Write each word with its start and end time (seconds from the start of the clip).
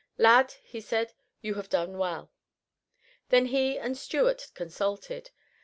"Lad," 0.17 0.55
he 0.63 0.81
said, 0.81 1.13
"you 1.43 1.53
have 1.53 1.69
done 1.69 1.95
well." 1.99 2.31
Then 3.29 3.45
he 3.45 3.77
and 3.77 3.95
Stuart 3.95 4.47
consulted. 4.55 5.29